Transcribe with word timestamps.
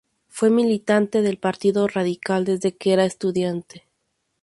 Fue 0.29 0.49
militante 0.49 1.21
del 1.21 1.37
Partido 1.37 1.87
Radical 1.87 2.43
desde 2.43 2.75
que 2.75 2.93
era 2.93 3.05
estudiante. 3.05 3.83